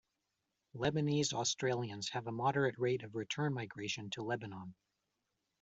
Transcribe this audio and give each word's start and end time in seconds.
Lebanese 0.73 1.31
Australians 1.31 2.09
have 2.09 2.25
a 2.25 2.31
moderate 2.31 2.75
rate 2.79 3.03
of 3.03 3.13
return 3.13 3.53
migration 3.53 4.09
to 4.09 4.23
Lebanon. 4.23 4.73